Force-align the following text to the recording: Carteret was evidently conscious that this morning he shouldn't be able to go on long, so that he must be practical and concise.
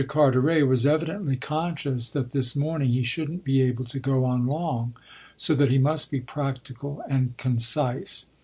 Carteret 0.07 0.67
was 0.67 0.87
evidently 0.87 1.35
conscious 1.35 2.09
that 2.09 2.31
this 2.31 2.55
morning 2.55 2.89
he 2.89 3.03
shouldn't 3.03 3.43
be 3.43 3.61
able 3.61 3.85
to 3.85 3.99
go 3.99 4.25
on 4.25 4.47
long, 4.47 4.95
so 5.37 5.53
that 5.53 5.69
he 5.69 5.77
must 5.77 6.09
be 6.09 6.19
practical 6.19 7.03
and 7.07 7.37
concise. 7.37 8.25